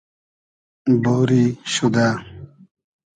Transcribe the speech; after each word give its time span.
بۉری 1.03 1.43
شودۂ 1.73 2.07